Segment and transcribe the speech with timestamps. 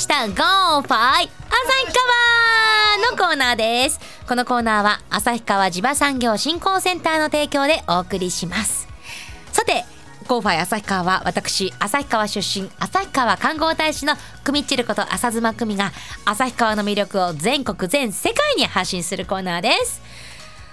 [0.00, 0.26] した。
[0.28, 0.32] Go
[0.80, 1.28] ファイ。
[1.28, 4.00] 旭川のコーナーです。
[4.26, 8.88] このコーナーは旭川地場産業振興センターの提供でお送りします。
[9.52, 9.84] さて
[10.26, 15.92] ゴーファイ旭川は私旭川出身旭川観光大使のクミッチルこと浅妻久美が
[16.24, 20.00] 旭川の魅力を全国全世界に発信するコーナーです。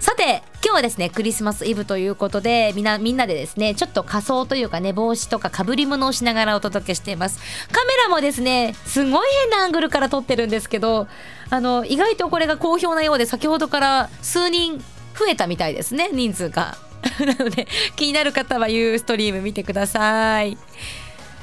[0.00, 7.40] さて今日はですねクリスマスイブということでみんなみんなでですねちょっと仮装というかね帽子とかかぶり物をしながらお届けしています。
[7.72, 11.08] カメラもですねすごい変なアングルから撮ってるんですけど
[11.50, 14.78] あの意外とこれが好評なようで先ほどから数人
[15.18, 16.76] 増えたみたいですね人数が。
[17.20, 20.56] なので気になる方はユーストリーム見てください。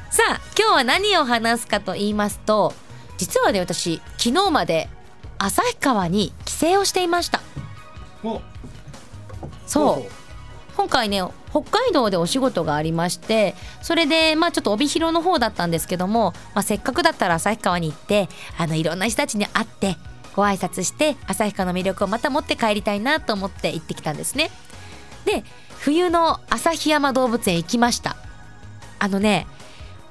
[0.09, 2.73] さあ今日は何を話すかと言いますと
[3.17, 4.87] 実はね私昨日まで
[5.39, 7.41] 旭川に帰省をしていました。
[9.67, 10.25] そう。
[10.75, 19.95] 今回ね北海道でお仕事がありましてそれでまあちょっと帯広の方だったんですけども、まあ、せっかくだったら旭川に行ってあのいろんな人たちに会って
[20.35, 24.51] ご挨拶して旭川の魅力をまた持って帰りたいなと思って行ってきたんですね。
[25.23, 25.43] で
[25.79, 28.17] 冬の旭山動物園行きました。
[28.99, 29.47] あのね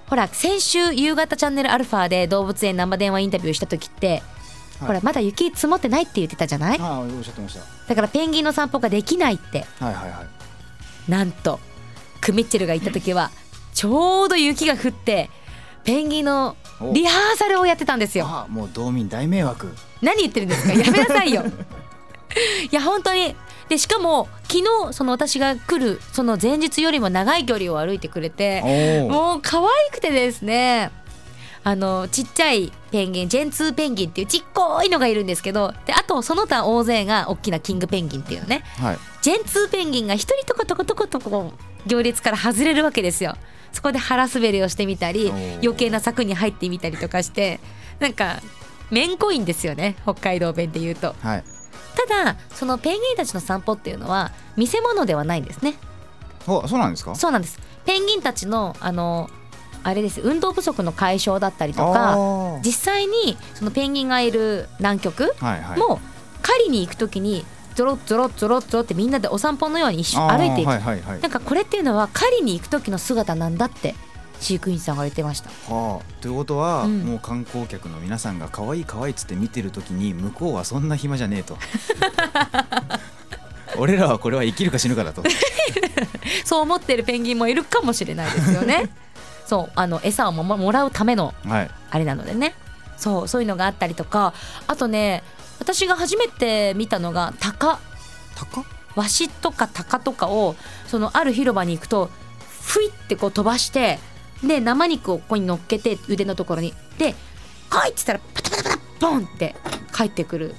[0.07, 4.23] ほら先週夕方チャンネルアルファで動物園生電話インタビューした時って、はい
[4.81, 6.79] ほらまだ雪積もってないって言ってたじゃない？
[6.81, 7.61] ああおっしゃってました。
[7.89, 9.65] だからペンギンの散歩ができないって。
[9.81, 10.23] はいはいは
[11.09, 11.11] い。
[11.11, 11.61] なんと
[12.21, 13.31] クミッチェルが行った時は
[13.75, 15.31] ちょうど雪が降って
[15.85, 16.57] ペンギンの
[16.93, 18.27] リハーサルをやってたんですよ。
[18.27, 19.75] あもう道民大迷惑。
[20.03, 20.73] 何言ってるんですか？
[20.75, 21.43] やめなさいよ。
[22.71, 23.37] いや本当に。
[23.69, 28.61] でしかも昨日その私が来るその前日よりも長い距離を歩いてくれて
[29.11, 30.91] もう可愛くてですね
[31.67, 38.63] あのちっちゃいペンギンジェンツーペンギンっていうちっこいのがいるんですけどであとその他大勢が大きなキングペンギンっていうのね。
[38.79, 38.99] はい。
[39.23, 41.53] ジェンツーペンギンが一人とことことことこ
[41.87, 43.37] 行列から外れるわけですよ。
[43.73, 45.33] そこで腹滑りをしてみたり
[45.63, 47.59] 余計な柵に入ってみたりとかして
[47.99, 48.41] なんか
[48.91, 51.15] めんこいんですよね北海道弁で言うと。
[51.23, 51.45] はい。
[51.97, 55.75] ただそのペンギンたちの散歩っていうのは見せ物ではないんですね。
[56.47, 57.15] おそうなんですか？
[57.15, 57.59] そうなんです。
[57.87, 59.31] ペンギンたちのあの
[59.85, 62.61] あれです運動不足の解消だったりとあかー。
[62.65, 65.35] 実際にそのペンギンがいる南極
[65.77, 66.01] も
[66.43, 71.21] 狩りに行く時にゾロゾロゾロゾロってみんなでお散歩のように一緒歩いていく、はいはいはい。
[71.21, 73.95] なんかこれっていうのは狩りに行く時の姿なんだって
[74.41, 75.51] 飼育員さんが言ってました。
[75.73, 76.23] はあ。
[76.23, 77.03] ということは、うん。
[77.03, 81.59] もう観光客の皆さんが可愛い可愛いっつって見てるときに向こうはそんな暇じゃねえと。
[83.77, 85.23] 俺らはこれは生きるか死ぬかだと。
[86.45, 88.91] そう思ってるペンギンもいるかもしれないですよね
[89.47, 91.71] そうあの餌をももらうためのはい。
[91.91, 92.55] あれなのでね。
[92.97, 94.33] そうそういうのがあったりとか。
[94.67, 95.23] あとね
[95.61, 97.79] 私が初めて見たのが鷹
[98.35, 98.65] 鷹
[98.97, 100.57] ワシとかタカとかを
[100.87, 102.11] そのある広場に行くと
[102.63, 103.99] ふいってこう飛ばして
[104.43, 106.75] で生肉をここに乗っけて腕のところに。
[106.99, 107.15] で
[107.71, 109.55] 「来い!」って言ったらパタパタパタボンって
[109.95, 110.55] 帰ってくる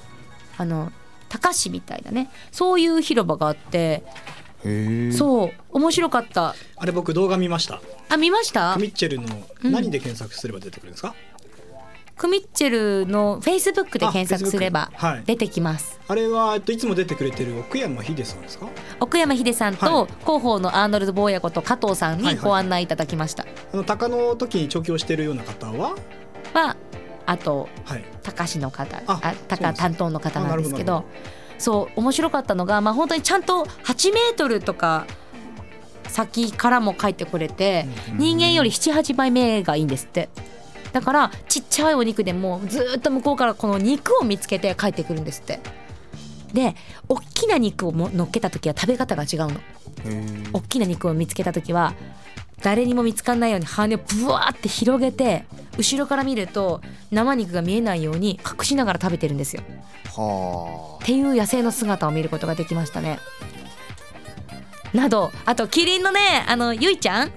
[0.58, 0.92] あの
[1.28, 2.30] 高市みたいなね。
[2.52, 4.02] そういう広場があって
[5.12, 6.54] そう面白かった。
[6.76, 7.80] あれ僕動画見ました。
[8.08, 8.76] あ見ました？
[8.76, 9.26] ミッチェルの
[9.64, 9.72] うん。
[9.72, 11.14] 何で検索すれば出てくるんですか？
[12.16, 12.70] クミッチェ
[13.04, 14.90] ルのフェイスブックで検索すれば
[15.26, 18.68] 出てきます、あれはえっといつも出てくれてる奥山秀さんですか？
[19.00, 20.12] 奥山秀さんとはい。
[20.20, 25.94] 広報のアーノルド坊やこと加藤さんにはいはいご案内いただきました、あの鷹の時に調教してるような方は、
[26.54, 26.76] は
[27.26, 28.04] あとはい。
[28.22, 31.04] 高市の方ああ高担当の方なんですけど
[31.58, 35.06] そう面白かったのが、まあ、本当にちゃんと8メートルとか
[36.08, 37.86] 先からも帰ってこれて
[38.16, 40.28] 人間より78倍目がいいんですって。
[40.92, 45.60] だからちっちゃいお肉でもずーっと向こうからこの肉を見つけて帰ってくるんですって。
[46.54, 46.74] で
[47.08, 49.60] 大きな肉をも乗っけた時は食べ方が違うの。
[50.52, 51.94] 大きな肉を見つけた時は
[52.62, 55.44] 誰にも見つかんないように羽をブワーって広げて
[55.78, 56.80] 後ろから見ると
[57.12, 59.62] 生肉が見えないように隠しながら食べてるんですよ。
[60.16, 63.18] はっていう野生の姿を見ることができましたね。
[64.94, 67.32] などあとキリンのねあのゆいちゃん？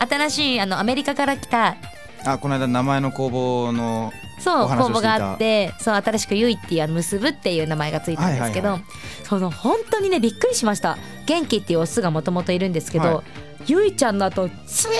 [0.00, 1.76] 新しいあのアメリカから来た。
[2.24, 4.94] ああこの間名前の工房のそうお話をしていた。
[4.94, 8.80] 公募があってそう新しくゆいっていうあの結ぶっていう名前がついたんですけど、
[9.22, 10.98] その本当にねびっくりしました。
[11.26, 14.92] 元気っていうオスがもともといるんですけど、はいゆいちゃんの後ずー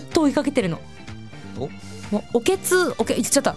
[0.00, 0.80] っと追いかけてるの。
[1.58, 1.68] お？
[2.10, 3.54] もうおけつおけ言っちゃった。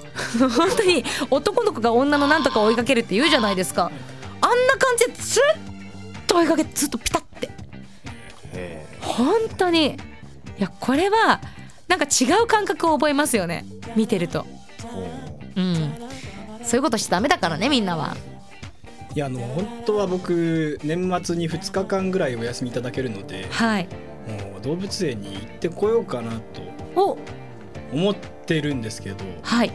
[0.57, 3.91] 本当に男の子が女のなんとか追いかけるって言うじゃないですか。
[4.41, 5.43] あんな感じでずっ
[6.27, 7.49] と追いかけてずっとピタって。
[8.53, 9.97] へ本当に。
[10.57, 11.41] いやこれは
[11.89, 13.65] なんか違う感覚を覚えますよね。
[13.95, 14.45] 見てると。
[15.55, 15.93] うん。
[16.63, 18.15] そういうことしちゃダメだからねみんなは
[19.15, 23.87] いやあの本当は僕年末に2日間ぐらいお休みいただけるので、はい。
[24.27, 26.31] もう動物園に行ってこようかな
[26.93, 27.17] とお。
[27.93, 29.71] 思ってるんですけどはい。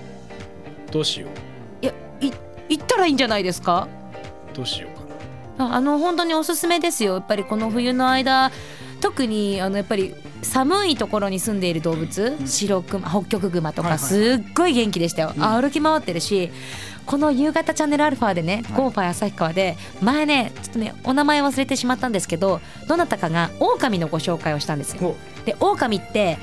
[0.92, 1.28] どうしよ
[1.81, 2.31] いやい
[2.69, 3.88] 行ったらいいんじゃないですか？
[4.52, 4.98] うどうしよう
[5.58, 5.72] かな。
[5.72, 7.14] ああの本当におすすめですよ。
[7.14, 8.50] やっぱりこの冬の間
[9.00, 15.42] 特にあのやっぱり寒いところに住んでいる動物白クマ北極熊とはいはいかすっごい元気でしたよ、うん。
[15.42, 16.50] 歩き回ってるし
[17.06, 18.76] この夕方チャンネルアルファでね、はい。
[18.76, 25.00] ゴーファー旭川で前ねちょっとねお名前忘れてしまったんですけどどなたかが狼のご紹介をしたんですよ。
[25.00, 26.38] ほで狼って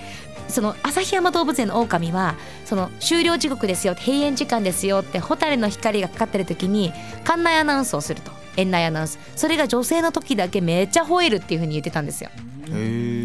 [0.47, 2.35] その旭山動物園の狼は
[2.65, 6.93] その終了時刻ですよ閉園時間ですよって蛍の光がかかってる時に
[7.25, 8.31] 館内アナウンスをすると。
[8.55, 9.19] 園内アナウンス。
[9.35, 12.31] それが女性の時だけめっちゃ吠えるっていう風に言ってたんですよ。
[12.31, 13.16] へえ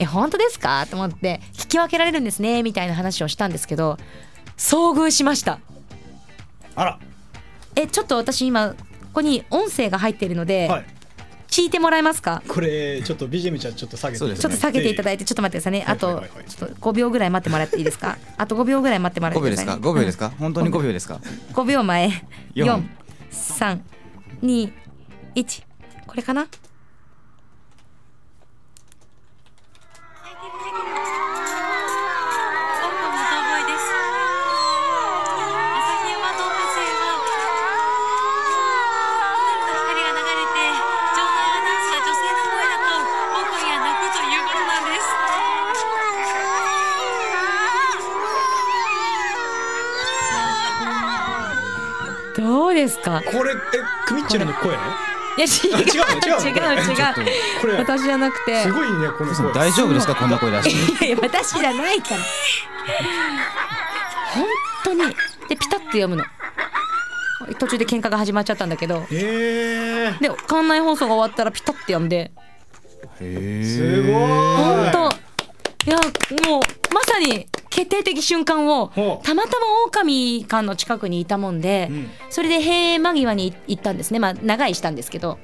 [0.00, 0.86] え本当ですか？
[0.90, 3.98] と思って聞き分けられるんですねみたいな話をしたんですけど
[4.56, 5.60] 遭遇しました。
[6.74, 6.98] あら。
[7.76, 8.76] えちょっと私今こ
[9.14, 10.86] こに音声が入っているので、はい。
[11.48, 12.42] 聞いてもらえますか？
[12.48, 14.40] これちょっと BGM じゃちょっと下げてそうです。
[14.42, 15.84] ちょっと下げていただいいてちょっと待ってくださいね。
[15.86, 18.16] あとちょっと5秒ぐらい待ってもらっていいですか？
[18.38, 19.76] あと5秒ぐらい待ってもらって5秒ですか？
[19.78, 19.80] ください？
[19.82, 20.30] ね5秒ですか？
[20.38, 21.20] 本当に5秒ですか
[21.52, 22.10] ？5秒前。
[22.54, 22.82] 四。
[23.32, 24.72] 432
[26.06, 26.46] これかな？
[52.82, 53.22] ですか？
[53.24, 53.56] これえ
[54.06, 54.72] クミッチェルの声？
[54.74, 54.76] い
[55.38, 57.78] や違う違う違う違う。
[57.78, 58.62] 私じゃなくて。
[58.62, 59.52] すごいねこの声。
[59.52, 60.14] 大丈夫ですか？
[60.14, 61.04] こんな声出して。
[61.06, 62.16] いやいや私じゃないから。
[64.34, 64.46] 本
[64.84, 65.06] 当に。
[65.48, 66.24] でピタッと読むの。
[67.58, 69.06] 途中で喧嘩が始まっちゃったんだけど。
[69.10, 72.16] へえで館内放送が終わったらピタッと読んで。
[72.18, 72.32] へ
[73.20, 74.12] えすごい。
[74.12, 75.90] 本当。
[75.90, 75.96] いや
[76.48, 77.46] もうまさに
[77.84, 78.92] 決定的瞬間を
[79.22, 82.10] たまたま狼館の近くにいたもんで、うん。
[82.28, 84.18] それで閉園間際に行ったんですね。
[84.18, 85.38] まあ長居したんですけど。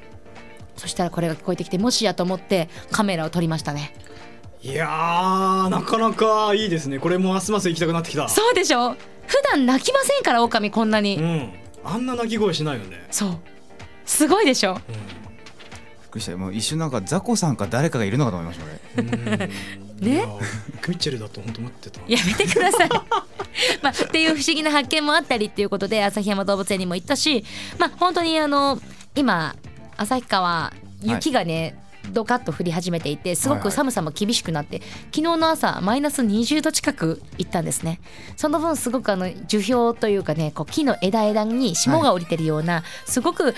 [0.77, 3.95] そしたらこれが聞こえてきてもしやと思ってカメラを撮りましたね。
[4.61, 6.99] いやーなかなかいいですね。
[6.99, 8.29] これもますます行きたくなってきた。
[8.29, 8.95] そうでしょ？
[9.27, 11.53] 普段泣きませんから狼こんなに、うん。
[11.83, 13.07] あんな鳴き声しないよね。
[13.11, 13.39] そう。
[14.05, 14.73] すごいでしょ？
[14.73, 16.37] うびっくりした。
[16.37, 18.65] もう一瞬なんかザコさんか誰かがいるのかと思いました
[18.99, 20.25] 俺んうんね。
[20.81, 22.01] クミッチェルだと本当思ってた。
[22.07, 22.89] やめてください。
[23.83, 27.45] まあ、っていう不思議な発見もあったりっていうことで旭山動物園にも行ったし、
[27.79, 28.79] まあ、本当にあの
[29.15, 29.57] 今
[29.97, 30.73] 旭川
[31.03, 31.79] 雪がね、
[32.13, 33.73] ドカッと降り始めていてすごくはいはい。
[33.73, 34.81] 寒さも厳しくなって、
[35.13, 38.01] 昨日の朝マイナス20度近く行ったんですね。
[38.37, 43.55] その分すごくあの樹氷というかねこう木の枝枝に霜が降りてるような、すごく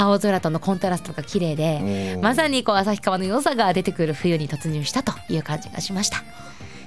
[0.00, 6.22] 青空とのコントラストが綺麗でまさにこう旭川の良さが出てくる冬に突入したという感じがしました。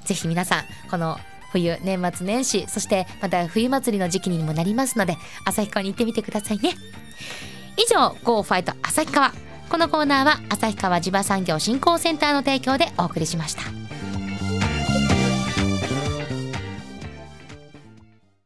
[0.05, 1.17] ぜひ皆さんこの
[1.51, 5.15] 冬年末年始そしてまた冬祭りの時期にもなりますので
[5.45, 6.71] 旭川に行ってみてくださいね。
[7.77, 9.31] 以上 GO ファイト旭川。
[9.69, 13.82] このコーナーは旭川地場産業振興センターの提供でお送りしました